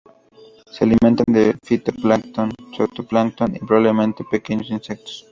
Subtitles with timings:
[0.71, 5.27] Se alimentan de fitoplancton, zooplancton y probablemente pequeños insectos.